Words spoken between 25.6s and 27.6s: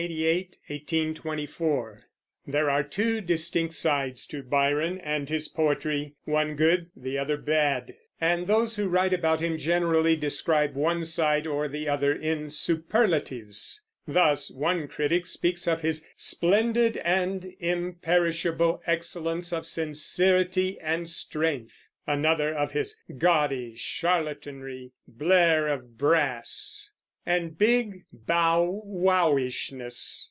of brass, and